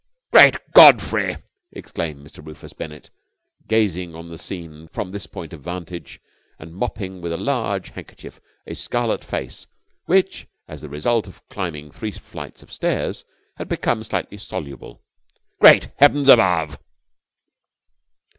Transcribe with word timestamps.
"Great 0.31 0.55
Godfrey!" 0.73 1.37
exclaimed 1.71 2.25
Mr. 2.25 2.43
Rufus 2.43 2.73
Bennett, 2.73 3.11
gazing 3.67 4.15
on 4.15 4.29
the 4.29 4.37
scene 4.39 4.87
from 4.87 5.11
this 5.11 5.27
point 5.27 5.53
of 5.53 5.61
vantage 5.61 6.19
and 6.57 6.73
mopping 6.73 7.21
with 7.21 7.31
a 7.31 7.37
large 7.37 7.91
handkerchief 7.91 8.41
a 8.65 8.73
scarlet 8.73 9.23
face, 9.23 9.67
which, 10.07 10.47
as 10.67 10.81
the 10.81 10.89
result 10.89 11.27
of 11.27 11.47
climbing 11.49 11.91
three 11.91 12.09
flights 12.09 12.63
of 12.63 12.73
stairs, 12.73 13.25
had 13.57 13.67
become 13.69 14.03
slightly 14.03 14.39
soluble. 14.39 15.03
"Great 15.59 15.89
Heavens 15.97 16.29
above!" 16.29 16.79